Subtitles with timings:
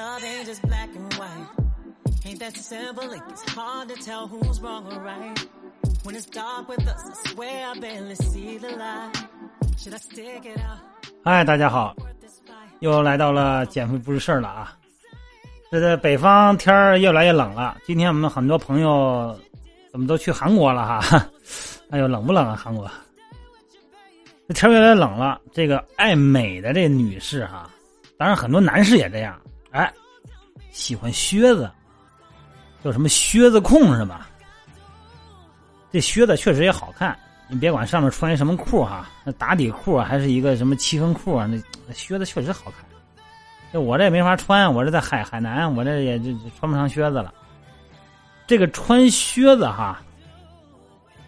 [0.00, 1.48] Love ain't just black and white.
[2.24, 3.12] Ain't that simple?
[3.12, 5.38] It's hard to tell who's wrong or right.
[6.04, 9.12] When it's dark with us, I swear I barely see the light.
[9.76, 10.80] Should I stick it out?
[11.22, 11.94] 嗨，大家好，
[12.78, 14.74] 又来到了减肥不是事儿了啊！
[15.70, 19.38] 这个北方天儿越来越冷了，今天我们很多朋友
[19.92, 21.28] 怎么都去韩国了哈？
[21.90, 22.56] 哎呦，冷不冷啊？
[22.56, 22.90] 韩国
[24.48, 27.68] 这天越来越冷了，这个爱美的这女士哈，
[28.16, 29.38] 当然很多男士也这样，
[29.70, 29.92] 哎，
[30.70, 31.70] 喜欢靴子，
[32.82, 34.28] 叫什么靴子控是吧？
[35.92, 42.84] 这靴子确实也好看，你别管上面穿一什么裤哈，那打底裤啊，还是一个什么七分裤啊，那靴子确实好看。
[43.72, 47.32] 这我这也没法穿，我这在海海南，我这也就穿不上靴子了。
[48.46, 50.02] 这个穿靴子哈，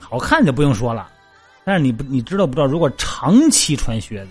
[0.00, 1.08] 好看就不用说了，
[1.64, 2.66] 但是你不你知道不知道？
[2.66, 4.30] 如果长期穿靴子，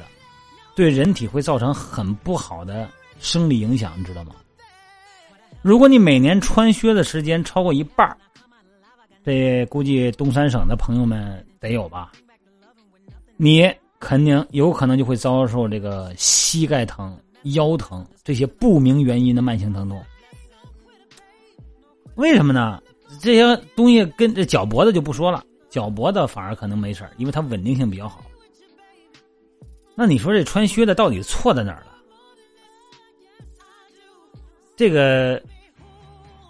[0.76, 2.90] 对人体会造成很不好的
[3.22, 4.32] 生理影响，你知道吗？
[5.62, 8.18] 如果你每年穿靴的时间超过一半
[9.24, 12.12] 这估计东三省的朋友们得有吧？
[13.38, 20.04] 你肯定有可能就会遭受这个膝盖疼、腰疼这些不明原因的慢性疼痛。
[22.16, 22.82] 为什么呢？
[23.22, 28.24] 这些东西跟这脚脖子就不说了，脚脖子反而可能没事因为它稳定性比较好。
[29.94, 31.91] 那你说这穿靴的到底错在哪儿了？
[34.82, 35.40] 这个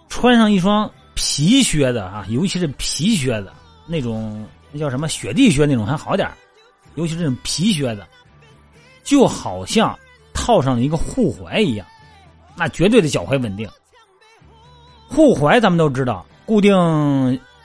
[0.08, 3.52] 穿上一双皮靴子啊，尤其是皮靴子
[3.86, 6.26] 那种，那叫什么雪地靴那种还好点
[6.94, 8.02] 尤其是这种皮靴子，
[9.04, 9.94] 就好像
[10.32, 11.86] 套上了一个护踝一样，
[12.56, 13.68] 那绝对的脚踝稳定。
[15.10, 16.74] 护踝咱们都知道，固定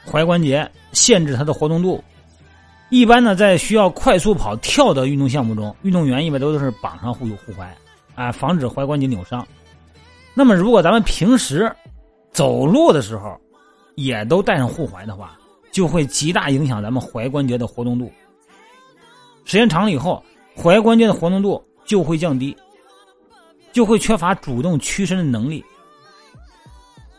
[0.06, 2.04] 踝关节，限制它的活动度。
[2.90, 7.66] 一般呢，在需要快速跑、跳的运动项目中，运动员一般都是绑上护护踝，
[8.16, 9.48] 啊，防止踝关节扭伤。
[10.38, 11.76] 那么，如果咱们平时
[12.32, 13.36] 走路的时候
[13.96, 15.36] 也都带上护踝的话，
[15.72, 18.14] 就会极大影响咱们踝关节的活动度。
[19.46, 20.24] 时间长了以后，
[20.56, 22.56] 踝关节的活动度就会降低，
[23.72, 25.66] 就会缺乏主动屈伸的能力。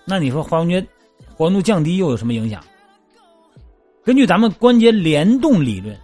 [0.04, 0.86] 那你说踝关节
[1.34, 2.62] 活动度降低又有什么影响？
[4.04, 5.98] 根据咱们关节联动理论，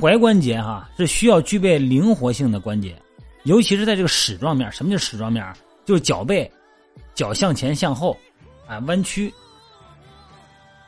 [0.00, 3.00] 踝关节哈是需要具备灵活性的关节，
[3.44, 4.68] 尤其是在这个矢状面。
[4.72, 5.46] 什么叫矢状面？
[5.84, 6.50] 就是脚背，
[7.16, 8.16] 脚向前向后，
[8.68, 9.32] 啊弯曲，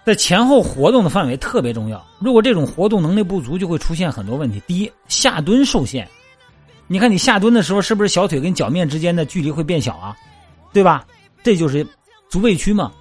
[0.05, 2.07] 在前后活动的范围特别重要。
[2.21, 4.63] 如果这种活动能力不足，就会出现很多问题。
[4.67, 6.07] 第一，下蹲受限。
[6.87, 10.17] 你看你下蹲的时候，是不是小腿跟脚面之间的距离会变小啊？
[10.73, 11.05] 对吧？
[11.43, 11.87] 这就是
[12.29, 12.93] 足背屈嘛。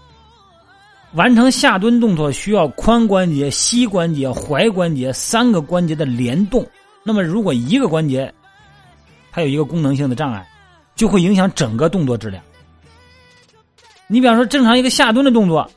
[1.13, 6.65] 完成下蹲动作需要髋关节、膝关节、踝关节三个关节的联动。
[7.03, 8.33] 那么，如果一个关节
[9.31, 10.45] 它有一个功能性的障碍，
[10.95, 12.43] 就会影响整个动作质量。
[14.07, 15.69] 你比方说，正常一个下蹲的动作，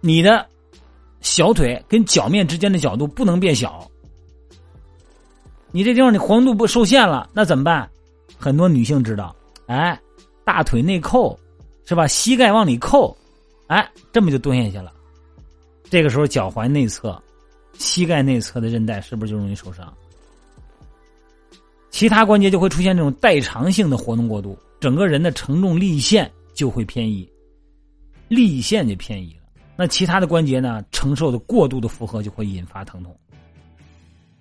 [0.00, 0.46] 你的
[1.20, 3.90] 小腿跟脚面之间的角度不能变小。
[5.72, 7.88] 你这地方你活动度不受限了，那怎么办？
[8.38, 9.34] 很多女性知道，
[9.66, 9.98] 哎，
[10.44, 11.38] 大腿内扣，
[11.86, 12.06] 是吧？
[12.06, 13.16] 膝盖往里扣，
[13.68, 14.92] 哎，这么就蹲下去了。
[15.90, 17.20] 这个时候，脚踝内侧、
[17.78, 19.92] 膝盖内侧的韧带是不是就容易受伤？
[21.90, 27.28] 其他关节就会出现这种代偿性的活动过度，整个人的承重力线就会偏移，
[28.28, 29.40] 力线就偏移了。
[29.76, 33.14] 那其他的关节呢，承受的过度的负荷就会引发疼痛。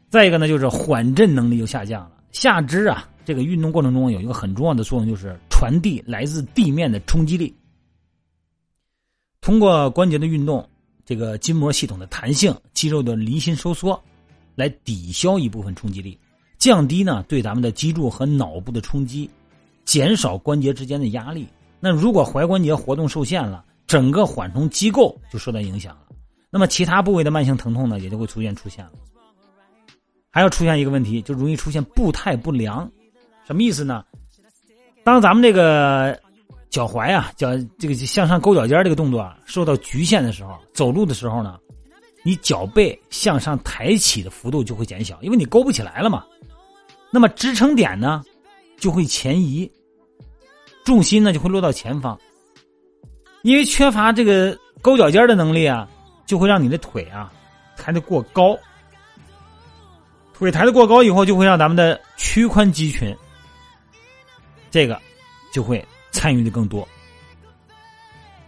[0.10, 2.24] 再一个呢，就是缓震能力就下降了。
[2.32, 7.56] 下肢啊，这个运动过程中有一个很重要的作用，就是传递来自地面的冲击力。
[9.42, 10.68] 通过关节的运动，
[11.04, 14.02] 这个筋膜系统的弹性、肌肉的离心收缩，
[14.56, 16.18] 来抵消一部分冲击力，
[16.60, 19.30] 降低呢对咱们的脊柱和脑部的冲击，
[19.84, 21.48] 减少关节之间的压力。
[21.86, 26.04] 那如果踝关节活动受限了，整个缓冲机构就受到影响了。
[26.50, 28.92] 那么其他部位的慢性疼痛呢，也就会出现出现了。
[30.32, 32.90] 还要出现一个问题，就容易出现步态不良，
[33.46, 34.02] 什么意思呢？
[35.04, 36.18] 当咱们这个
[36.70, 41.60] 脚踝啊，脚这个向上勾脚尖这个动作啊，受到局限的时候，走路的时候呢，
[42.24, 46.24] 你脚背向上抬起的幅度就会减小，因为你勾不起来了嘛。
[47.12, 48.24] 那么支撑点呢，
[48.78, 49.70] 就会前移，
[50.84, 52.18] 重心呢就会落到前方。
[53.42, 55.88] 因为缺乏这个勾脚尖的能力啊，
[56.26, 57.32] 就会让你的腿啊
[57.76, 58.58] 抬得过高。
[60.34, 63.16] 腿抬得过高以后，就会让咱们的屈髋肌群，
[64.72, 65.00] 这个
[65.54, 66.86] 就会参与的更多，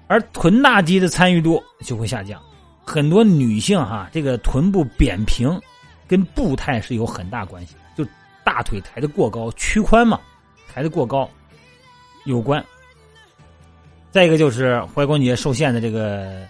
[0.08, 2.42] 而臀大肌的参与度就会下降。
[2.84, 5.62] 很多女性哈，这个臀部扁平，
[6.08, 8.06] 跟步态是有很大关系，就
[8.44, 10.20] 大腿抬得过高，屈髋嘛，
[10.68, 11.30] 抬得过高
[12.26, 12.64] 有关。
[14.12, 16.46] 再一个就是踝关节受限的这个，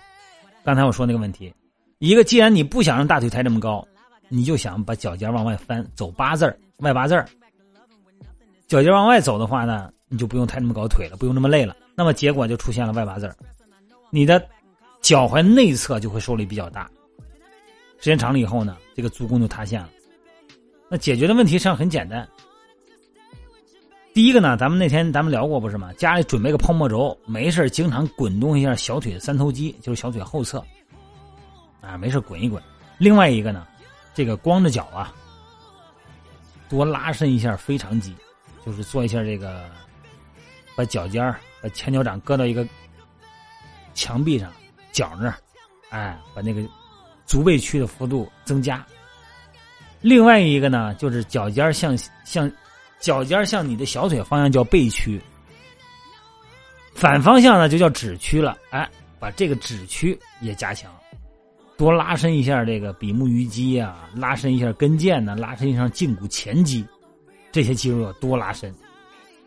[0.64, 1.54] 刚才我说那个问题，
[2.00, 3.86] 一个既然你不想让大腿抬这么高，
[4.30, 7.28] 你就想把脚尖往外翻，走八字儿外八字儿。
[8.68, 11.76] 脚尖往外走的话呢，你就不用抬那么高腿了，不用那么累了。
[11.96, 13.36] 那么结果就出现了外八字儿，
[14.12, 14.44] 你的
[15.02, 16.90] 脚踝内侧就会受力比较大，
[18.00, 19.90] 时间长了以后呢，这个足弓就塌陷了。
[20.90, 22.28] 那解决的问题实际上很简单。
[24.16, 25.92] 第一个呢，咱们那天咱们聊过不是吗？
[25.98, 30.64] 家里准备个泡沫轴，没事经常滚动一下小腿的三头肌，就是小腿后侧，
[31.82, 32.64] 啊，没事滚一滚。
[32.98, 33.68] 另外一个呢，
[34.14, 35.14] 这个光着脚啊，
[36.70, 38.16] 多拉伸一下腓肠肌，
[38.66, 39.70] 就是做一下这个，
[40.78, 42.66] 把脚尖把前脚掌搁到一个
[43.94, 44.50] 墙壁上，
[44.94, 45.36] 脚那儿，
[45.90, 46.62] 哎，把那个
[47.26, 48.82] 足背屈的幅度增加。
[50.00, 52.50] 另外一个呢，就是脚尖向向。
[53.00, 55.22] 脚尖向你的小腿方向叫背屈，
[56.94, 58.58] 反方向呢就叫指屈了。
[58.72, 58.90] 哎，
[59.20, 60.92] 把这个指屈也加强，
[61.78, 66.86] 多拉伸一下这个比目鱼肌啊，拉伸一下跟腱呢，拉伸一下胫骨前肌，
[67.52, 68.74] 这些肌肉要多拉伸。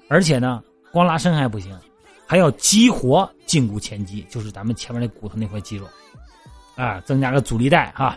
[0.08, 0.62] 而且呢，
[0.92, 1.78] 光拉伸还不行，
[2.26, 5.86] 还要激活胫骨前肌，就是咱们前面那骨头那块肌肉，
[6.76, 8.16] 啊，增加个阻力带哈，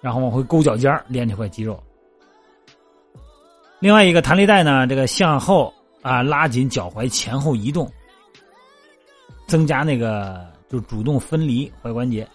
[0.00, 1.82] 然后往回勾脚尖练这块肌肉。
[3.86, 5.72] 另外一个弹力带呢，这个向后
[6.02, 7.88] 啊拉紧脚踝前后移动，
[9.46, 12.26] 增加那个就主动分离踝关节。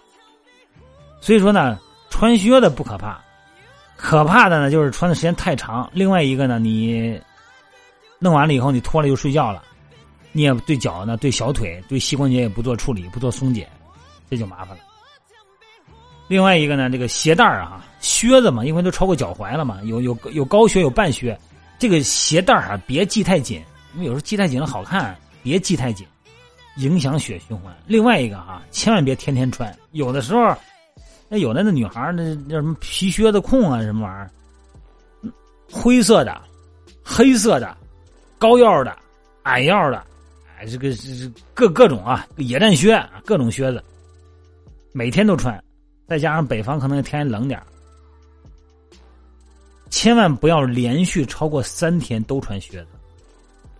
[1.20, 1.78] 所以说呢，
[2.08, 3.22] 穿靴子不可怕，
[3.98, 5.86] 可怕的呢就是穿的时间太长。
[5.92, 7.20] 另外一个呢，你
[8.18, 9.62] 弄完了以后你脱了就睡觉了，
[10.32, 13.68] 你也对脚呢、对小腿、对膝关节也不做处理、不做松解，
[14.30, 14.82] 这就麻烦了。
[16.32, 21.38] 另外一个呢，这个鞋带啊，靴子嘛，因为都超过脚踝了嘛，有有有高靴有半靴，
[21.78, 23.62] 这个鞋带啊别系太紧，
[23.92, 26.06] 因为有时候系太紧了好看，别系太紧，
[26.78, 27.70] 影响血循环。
[27.86, 30.56] 另外一个哈，千万别天天穿，有的时候，
[31.28, 35.30] 那有的那女孩那那什么皮靴子控啊什么玩意儿，
[35.70, 36.40] 灰色的、
[37.04, 37.76] 黑色的、
[38.38, 38.96] 高腰的、
[39.42, 40.02] 矮腰的，
[40.56, 43.84] 哎，这个是各各种啊，野战靴，各种靴子，
[44.94, 45.62] 每天都穿。
[46.06, 47.60] 再加上北方可能天冷点
[49.90, 52.88] 千万不要连续超过三天都穿靴子，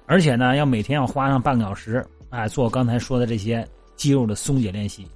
[0.07, 3.67] 而且呢，要每天要花上半个小时，哎，做刚才说的这些
[3.97, 5.07] 肌肉的松解练习。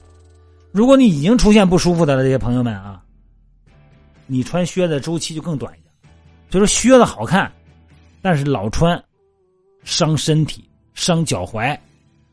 [0.72, 3.02] 如果你已经出现不舒服的了这些朋友们啊，
[4.26, 5.92] 你穿靴子周期就更短一点。
[6.48, 7.52] 就说靴子好看，
[8.22, 9.02] 但是老穿，
[9.84, 11.78] 伤身体、伤脚踝、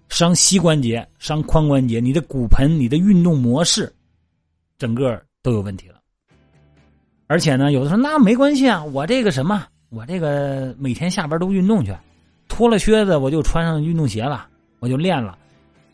[0.08, 3.94] 伤膝关节、伤髋关节，你的骨盆、你的运动模式。
[4.84, 5.96] 整个都有问题了，
[7.28, 11.96] 而且呢，有的说那没关系啊，我这个什么，我这个每天下班都运动去，
[12.50, 14.46] 脱了靴子我就穿上运动鞋了，
[14.80, 15.38] 我就练了。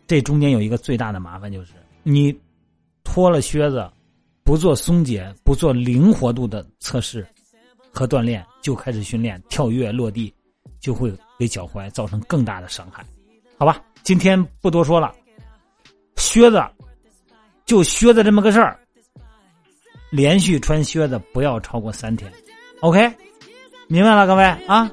[0.07, 2.35] 这中间有一个最大的麻烦就是，你
[3.03, 3.87] 脱了靴子，
[4.43, 7.23] 不做松解，不做灵活度的测试
[7.93, 10.33] 和锻炼，就开始训练跳跃落地，
[10.79, 13.05] 就会给脚踝造成更大的伤害。
[13.55, 15.13] 好吧，今天不多说了，
[16.15, 16.59] 靴子。
[17.69, 18.79] 就靴子这么个事儿，
[20.09, 22.27] 连续穿靴子不要超过三天
[22.79, 23.13] ，OK，
[23.87, 24.91] 明白了各位啊。